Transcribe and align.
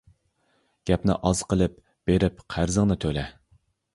گەپنى 0.89 1.17
ئاز 1.27 1.43
قىلىپ 1.51 1.77
بېرىپ 2.11 2.41
قەرزىڭنى 2.55 3.01
تۆلە! 3.05 3.27